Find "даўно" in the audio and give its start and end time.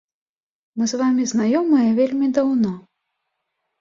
2.39-2.73